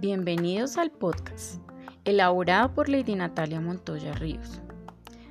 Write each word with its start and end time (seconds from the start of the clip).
Bienvenidos 0.00 0.76
al 0.76 0.90
podcast, 0.90 1.60
elaborado 2.04 2.74
por 2.74 2.88
Lady 2.88 3.14
Natalia 3.14 3.60
Montoya 3.60 4.12
Ríos. 4.12 4.60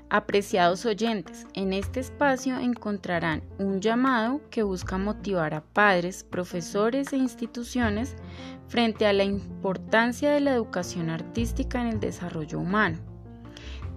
Apreciados 0.10 0.86
oyentes, 0.86 1.46
en 1.54 1.74
este 1.74 2.00
espacio 2.00 2.58
encontrarán 2.58 3.44
un 3.60 3.82
llamado 3.82 4.42
que 4.50 4.64
busca 4.64 4.98
motivar 4.98 5.54
a 5.54 5.62
padres, 5.62 6.24
profesores 6.24 7.12
e 7.14 7.18
instituciones 7.18 8.16
frente 8.68 9.06
a 9.06 9.14
la 9.14 9.26
importancia 9.26 10.32
de 10.32 10.40
la 10.40 10.54
educación 10.54 11.10
artística 11.10 11.82
en 11.82 11.88
el 11.88 12.00
desarrollo 12.00 12.60
humano. 12.60 12.98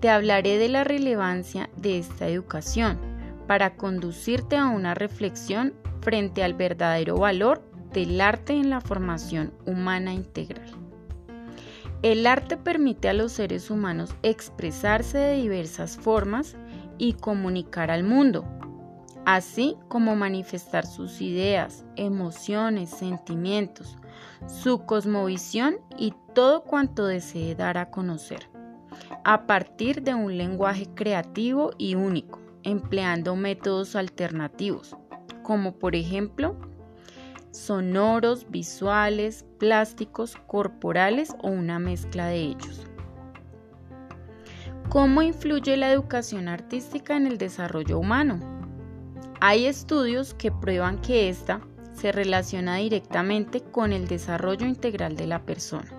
Te 0.00 0.10
hablaré 0.10 0.58
de 0.58 0.68
la 0.68 0.84
relevancia 0.84 1.70
de 1.76 1.98
esta 1.98 2.28
educación 2.28 2.98
para 3.46 3.76
conducirte 3.76 4.56
a 4.56 4.66
una 4.66 4.94
reflexión 4.94 5.74
frente 6.02 6.42
al 6.42 6.54
verdadero 6.54 7.16
valor 7.16 7.62
del 7.92 8.20
arte 8.20 8.52
en 8.52 8.70
la 8.70 8.80
formación 8.80 9.52
humana 9.66 10.12
integral. 10.12 10.66
El 12.02 12.26
arte 12.26 12.56
permite 12.56 13.08
a 13.08 13.14
los 13.14 13.32
seres 13.32 13.70
humanos 13.70 14.14
expresarse 14.22 15.18
de 15.18 15.36
diversas 15.36 15.96
formas 15.96 16.56
y 16.98 17.14
comunicar 17.14 17.90
al 17.90 18.04
mundo, 18.04 18.44
así 19.24 19.76
como 19.88 20.14
manifestar 20.14 20.86
sus 20.86 21.20
ideas, 21.20 21.84
emociones, 21.96 22.90
sentimientos, 22.90 23.96
su 24.46 24.84
cosmovisión 24.84 25.78
y 25.98 26.14
todo 26.34 26.62
cuanto 26.64 27.06
desee 27.06 27.54
dar 27.54 27.78
a 27.78 27.90
conocer, 27.90 28.48
a 29.24 29.46
partir 29.46 30.02
de 30.02 30.14
un 30.14 30.36
lenguaje 30.36 30.86
creativo 30.94 31.70
y 31.78 31.94
único, 31.94 32.40
empleando 32.62 33.36
métodos 33.36 33.96
alternativos, 33.96 34.96
como 35.42 35.72
por 35.72 35.96
ejemplo 35.96 36.56
sonoros, 37.56 38.50
visuales, 38.50 39.44
plásticos, 39.58 40.36
corporales 40.46 41.34
o 41.42 41.48
una 41.48 41.78
mezcla 41.78 42.26
de 42.26 42.36
ellos. 42.36 42.86
¿Cómo 44.88 45.22
influye 45.22 45.76
la 45.76 45.90
educación 45.90 46.48
artística 46.48 47.16
en 47.16 47.26
el 47.26 47.38
desarrollo 47.38 47.98
humano? 47.98 48.38
Hay 49.40 49.66
estudios 49.66 50.34
que 50.34 50.52
prueban 50.52 51.00
que 51.00 51.28
ésta 51.28 51.60
se 51.92 52.12
relaciona 52.12 52.76
directamente 52.76 53.62
con 53.62 53.92
el 53.92 54.06
desarrollo 54.06 54.66
integral 54.66 55.16
de 55.16 55.26
la 55.26 55.42
persona, 55.42 55.90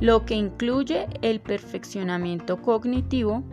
lo 0.00 0.24
que 0.26 0.34
incluye 0.34 1.06
el 1.22 1.40
perfeccionamiento 1.40 2.60
cognitivo, 2.60 3.44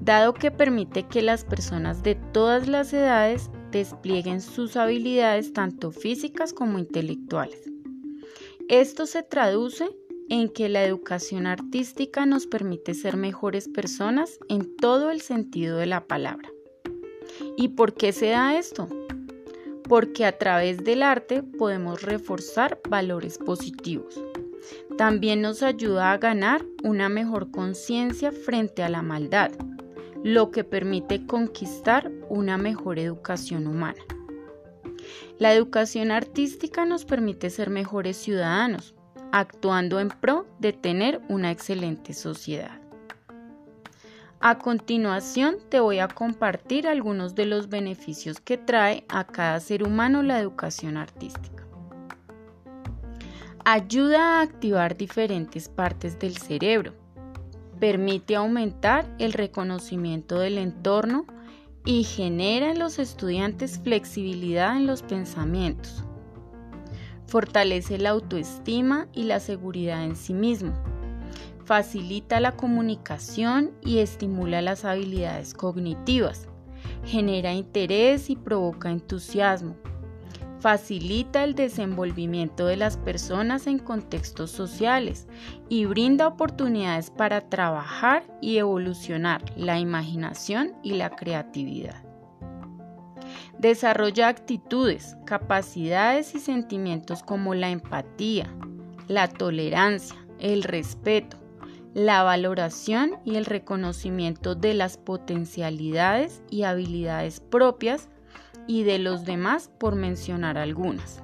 dado 0.00 0.32
que 0.32 0.50
permite 0.50 1.04
que 1.04 1.20
las 1.20 1.44
personas 1.44 2.02
de 2.02 2.14
todas 2.14 2.66
las 2.66 2.92
edades 2.92 3.50
desplieguen 3.70 4.40
sus 4.40 4.76
habilidades 4.76 5.52
tanto 5.52 5.90
físicas 5.90 6.52
como 6.52 6.78
intelectuales. 6.78 7.60
Esto 8.68 9.06
se 9.06 9.22
traduce 9.22 9.88
en 10.28 10.48
que 10.48 10.68
la 10.68 10.84
educación 10.84 11.46
artística 11.46 12.26
nos 12.26 12.46
permite 12.46 12.94
ser 12.94 13.16
mejores 13.16 13.68
personas 13.68 14.38
en 14.48 14.76
todo 14.76 15.10
el 15.10 15.20
sentido 15.20 15.78
de 15.78 15.86
la 15.86 16.06
palabra. 16.06 16.50
¿Y 17.56 17.68
por 17.68 17.94
qué 17.94 18.12
se 18.12 18.30
da 18.30 18.58
esto? 18.58 18.88
Porque 19.88 20.24
a 20.24 20.36
través 20.36 20.82
del 20.82 21.02
arte 21.02 21.42
podemos 21.42 22.02
reforzar 22.02 22.80
valores 22.88 23.38
positivos. 23.38 24.20
También 24.98 25.42
nos 25.42 25.62
ayuda 25.62 26.12
a 26.12 26.18
ganar 26.18 26.64
una 26.82 27.08
mejor 27.08 27.52
conciencia 27.52 28.32
frente 28.32 28.82
a 28.82 28.88
la 28.88 29.02
maldad 29.02 29.52
lo 30.26 30.50
que 30.50 30.64
permite 30.64 31.24
conquistar 31.24 32.10
una 32.28 32.58
mejor 32.58 32.98
educación 32.98 33.66
humana. 33.66 34.00
La 35.38 35.52
educación 35.52 36.10
artística 36.10 36.84
nos 36.84 37.04
permite 37.04 37.50
ser 37.50 37.70
mejores 37.70 38.16
ciudadanos, 38.16 38.94
actuando 39.32 40.00
en 40.00 40.08
pro 40.08 40.46
de 40.58 40.72
tener 40.72 41.20
una 41.28 41.50
excelente 41.50 42.14
sociedad. 42.14 42.80
A 44.40 44.58
continuación 44.58 45.56
te 45.68 45.80
voy 45.80 45.98
a 45.98 46.08
compartir 46.08 46.86
algunos 46.86 47.34
de 47.34 47.46
los 47.46 47.68
beneficios 47.68 48.40
que 48.40 48.58
trae 48.58 49.04
a 49.08 49.24
cada 49.24 49.58
ser 49.60 49.82
humano 49.82 50.22
la 50.22 50.38
educación 50.38 50.96
artística. 50.96 51.66
Ayuda 53.64 54.38
a 54.38 54.42
activar 54.42 54.96
diferentes 54.96 55.68
partes 55.68 56.18
del 56.18 56.36
cerebro, 56.36 56.92
permite 57.80 58.36
aumentar 58.36 59.06
el 59.18 59.32
reconocimiento 59.32 60.38
del 60.38 60.58
entorno 60.58 61.26
y 61.86 62.02
genera 62.02 62.72
en 62.72 62.80
los 62.80 62.98
estudiantes 62.98 63.78
flexibilidad 63.78 64.76
en 64.76 64.86
los 64.86 65.02
pensamientos. 65.02 66.04
Fortalece 67.26 67.96
la 67.96 68.10
autoestima 68.10 69.08
y 69.12 69.22
la 69.22 69.40
seguridad 69.40 70.04
en 70.04 70.16
sí 70.16 70.34
mismo. 70.34 70.74
Facilita 71.64 72.40
la 72.40 72.56
comunicación 72.56 73.70
y 73.82 73.98
estimula 73.98 74.60
las 74.62 74.84
habilidades 74.84 75.54
cognitivas. 75.54 76.48
Genera 77.04 77.54
interés 77.54 78.30
y 78.30 78.36
provoca 78.36 78.90
entusiasmo 78.90 79.76
facilita 80.60 81.44
el 81.44 81.54
desenvolvimiento 81.54 82.66
de 82.66 82.76
las 82.76 82.96
personas 82.96 83.66
en 83.66 83.78
contextos 83.78 84.50
sociales 84.50 85.26
y 85.68 85.84
brinda 85.86 86.26
oportunidades 86.26 87.10
para 87.10 87.42
trabajar 87.42 88.24
y 88.40 88.58
evolucionar 88.58 89.44
la 89.56 89.78
imaginación 89.78 90.74
y 90.82 90.94
la 90.94 91.10
creatividad. 91.10 92.02
Desarrolla 93.58 94.28
actitudes, 94.28 95.16
capacidades 95.24 96.34
y 96.34 96.40
sentimientos 96.40 97.22
como 97.22 97.54
la 97.54 97.70
empatía, 97.70 98.52
la 99.08 99.28
tolerancia, 99.28 100.16
el 100.38 100.62
respeto, 100.62 101.38
la 101.94 102.22
valoración 102.22 103.12
y 103.24 103.36
el 103.36 103.46
reconocimiento 103.46 104.54
de 104.54 104.74
las 104.74 104.98
potencialidades 104.98 106.42
y 106.50 106.64
habilidades 106.64 107.40
propias 107.40 108.10
y 108.66 108.82
de 108.84 108.98
los 108.98 109.24
demás 109.24 109.70
por 109.78 109.94
mencionar 109.94 110.58
algunas. 110.58 111.22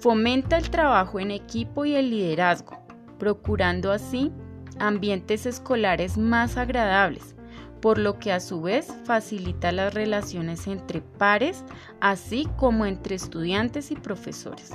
Fomenta 0.00 0.56
el 0.56 0.70
trabajo 0.70 1.20
en 1.20 1.30
equipo 1.30 1.84
y 1.84 1.94
el 1.94 2.10
liderazgo, 2.10 2.78
procurando 3.18 3.92
así 3.92 4.30
ambientes 4.78 5.46
escolares 5.46 6.18
más 6.18 6.56
agradables, 6.56 7.34
por 7.80 7.98
lo 7.98 8.18
que 8.18 8.32
a 8.32 8.40
su 8.40 8.62
vez 8.62 8.92
facilita 9.04 9.72
las 9.72 9.94
relaciones 9.94 10.66
entre 10.66 11.00
pares, 11.00 11.64
así 12.00 12.48
como 12.56 12.84
entre 12.86 13.16
estudiantes 13.16 13.90
y 13.90 13.94
profesores. 13.94 14.72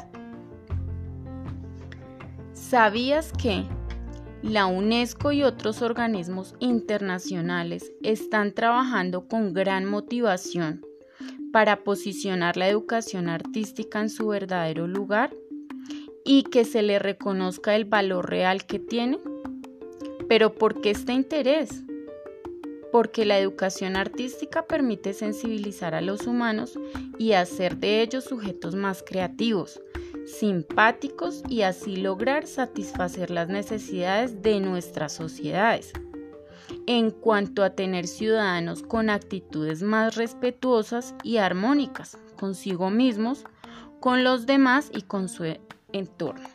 ¿Sabías 2.53 3.31
que 3.33 3.65
la 4.41 4.65
UNESCO 4.65 5.31
y 5.31 5.43
otros 5.43 5.81
organismos 5.81 6.55
internacionales 6.59 7.91
están 8.01 8.53
trabajando 8.53 9.27
con 9.27 9.53
gran 9.53 9.85
motivación 9.85 10.81
para 11.51 11.83
posicionar 11.83 12.57
la 12.57 12.67
educación 12.67 13.29
artística 13.29 13.99
en 13.99 14.09
su 14.09 14.27
verdadero 14.27 14.87
lugar 14.87 15.35
y 16.23 16.43
que 16.43 16.65
se 16.65 16.81
le 16.81 16.99
reconozca 16.99 17.75
el 17.75 17.85
valor 17.85 18.29
real 18.29 18.65
que 18.65 18.79
tiene. 18.79 19.19
Pero 20.27 20.53
¿por 20.53 20.81
qué 20.81 20.91
este 20.91 21.13
interés? 21.13 21.83
Porque 22.91 23.25
la 23.25 23.39
educación 23.39 23.95
artística 23.95 24.65
permite 24.65 25.13
sensibilizar 25.13 25.95
a 25.95 26.01
los 26.01 26.27
humanos 26.27 26.77
y 27.17 27.33
hacer 27.33 27.77
de 27.77 28.01
ellos 28.01 28.25
sujetos 28.25 28.75
más 28.75 29.03
creativos, 29.03 29.81
simpáticos 30.25 31.43
y 31.49 31.61
así 31.61 31.95
lograr 31.95 32.47
satisfacer 32.47 33.31
las 33.31 33.49
necesidades 33.49 34.41
de 34.41 34.59
nuestras 34.59 35.13
sociedades 35.13 35.93
en 36.87 37.11
cuanto 37.11 37.63
a 37.63 37.71
tener 37.71 38.07
ciudadanos 38.07 38.83
con 38.83 39.09
actitudes 39.09 39.81
más 39.83 40.15
respetuosas 40.15 41.15
y 41.23 41.37
armónicas 41.37 42.17
consigo 42.39 42.89
mismos, 42.89 43.45
con 43.99 44.23
los 44.23 44.47
demás 44.47 44.89
y 44.93 45.03
con 45.03 45.29
su 45.29 45.45
entorno. 45.93 46.49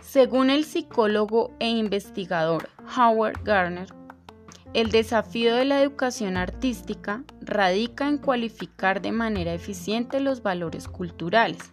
Según 0.00 0.50
el 0.50 0.64
psicólogo 0.64 1.50
e 1.58 1.68
investigador 1.68 2.68
Howard 2.96 3.42
Gardner, 3.42 3.88
el 4.74 4.90
desafío 4.90 5.56
de 5.56 5.64
la 5.64 5.82
educación 5.82 6.36
artística 6.36 7.24
radica 7.40 8.06
en 8.08 8.18
cualificar 8.18 9.02
de 9.02 9.10
manera 9.10 9.54
eficiente 9.54 10.20
los 10.20 10.42
valores 10.42 10.86
culturales, 10.86 11.72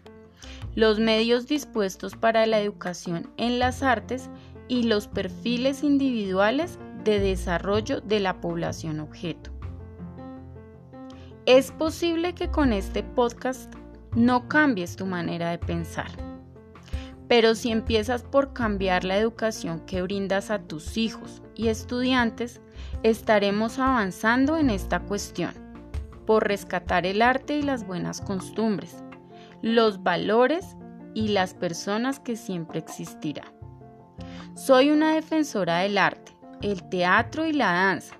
los 0.73 0.99
medios 0.99 1.47
dispuestos 1.47 2.15
para 2.15 2.45
la 2.45 2.59
educación 2.59 3.29
en 3.37 3.59
las 3.59 3.83
artes 3.83 4.29
y 4.67 4.83
los 4.83 5.07
perfiles 5.07 5.83
individuales 5.83 6.79
de 7.03 7.19
desarrollo 7.19 8.01
de 8.01 8.19
la 8.19 8.39
población 8.39 8.99
objeto. 8.99 9.51
Es 11.45 11.71
posible 11.71 12.33
que 12.33 12.49
con 12.49 12.71
este 12.71 13.03
podcast 13.03 13.73
no 14.15 14.47
cambies 14.47 14.95
tu 14.95 15.05
manera 15.05 15.51
de 15.51 15.57
pensar, 15.57 16.09
pero 17.27 17.55
si 17.55 17.71
empiezas 17.71 18.23
por 18.23 18.53
cambiar 18.53 19.03
la 19.03 19.17
educación 19.17 19.81
que 19.81 20.01
brindas 20.01 20.51
a 20.51 20.59
tus 20.59 20.97
hijos 20.97 21.41
y 21.55 21.67
estudiantes, 21.67 22.61
estaremos 23.01 23.79
avanzando 23.79 24.57
en 24.57 24.69
esta 24.69 25.01
cuestión, 25.01 25.51
por 26.25 26.47
rescatar 26.47 27.05
el 27.05 27.21
arte 27.21 27.57
y 27.57 27.61
las 27.61 27.85
buenas 27.85 28.21
costumbres, 28.21 29.03
los 29.61 30.03
valores 30.03 30.77
y 31.13 31.29
las 31.29 31.53
personas 31.53 32.19
que 32.19 32.35
siempre 32.35 32.79
existirá. 32.79 33.43
Soy 34.55 34.91
una 34.91 35.15
defensora 35.15 35.79
del 35.79 35.97
arte, 35.97 36.31
el 36.61 36.87
teatro 36.87 37.47
y 37.47 37.53
la 37.53 37.71
danza, 37.71 38.15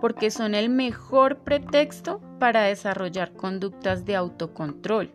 porque 0.00 0.30
son 0.30 0.54
el 0.54 0.68
mejor 0.68 1.38
pretexto 1.38 2.20
para 2.38 2.62
desarrollar 2.62 3.32
conductas 3.32 4.04
de 4.04 4.14
autocontrol, 4.14 5.10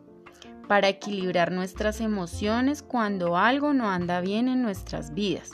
para 0.68 0.90
equilibrar 0.90 1.54
nuestras 1.54 2.02
emociones 2.02 2.84
cuando 2.84 3.38
algo 3.38 3.74
no 3.74 3.90
anda 3.90 4.20
bien 4.20 4.50
en 4.50 4.62
nuestras 4.62 5.14
vidas 5.14 5.52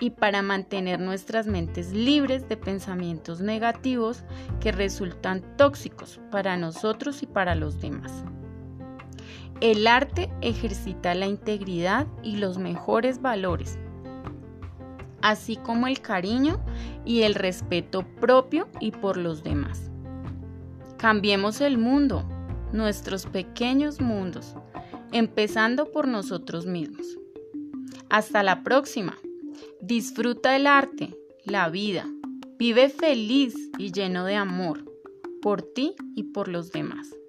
y 0.00 0.08
para 0.08 0.40
mantener 0.40 1.00
nuestras 1.00 1.46
mentes 1.46 1.92
libres 1.92 2.48
de 2.48 2.56
pensamientos 2.56 3.42
negativos 3.42 4.24
que 4.58 4.72
resultan 4.72 5.44
tóxicos 5.58 6.18
para 6.30 6.56
nosotros 6.56 7.22
y 7.22 7.26
para 7.26 7.54
los 7.54 7.78
demás. 7.78 8.24
El 9.60 9.86
arte 9.86 10.32
ejercita 10.40 11.14
la 11.14 11.26
integridad 11.26 12.06
y 12.22 12.36
los 12.36 12.56
mejores 12.56 13.20
valores, 13.20 13.78
así 15.22 15.56
como 15.56 15.86
el 15.86 16.00
cariño 16.00 16.60
y 17.04 17.22
el 17.22 17.34
respeto 17.34 18.06
propio 18.20 18.68
y 18.80 18.92
por 18.92 19.16
los 19.16 19.42
demás. 19.42 19.90
Cambiemos 20.96 21.60
el 21.60 21.78
mundo, 21.78 22.24
nuestros 22.72 23.26
pequeños 23.26 24.00
mundos, 24.00 24.54
empezando 25.12 25.90
por 25.90 26.06
nosotros 26.06 26.66
mismos. 26.66 27.18
Hasta 28.08 28.42
la 28.42 28.62
próxima. 28.62 29.16
Disfruta 29.80 30.56
el 30.56 30.66
arte, 30.66 31.16
la 31.44 31.68
vida. 31.68 32.06
Vive 32.58 32.88
feliz 32.88 33.70
y 33.78 33.92
lleno 33.92 34.24
de 34.24 34.36
amor 34.36 34.84
por 35.40 35.62
ti 35.62 35.94
y 36.14 36.24
por 36.24 36.48
los 36.48 36.70
demás. 36.70 37.19